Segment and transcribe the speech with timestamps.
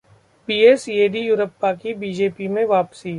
[0.47, 3.09] BS Yediyurappa की BJP में वापसी